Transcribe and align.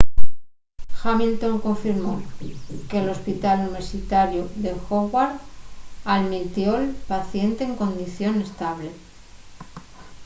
hamilton 1.03 1.53
confirmó 1.67 2.13
que 2.89 2.99
l’hospital 3.05 3.55
universitariu 3.65 4.43
de 4.63 4.71
howard 4.85 5.35
almitió’l 6.15 6.83
paciente 7.11 7.61
en 7.65 7.73
condición 7.81 8.33
estable 8.47 8.89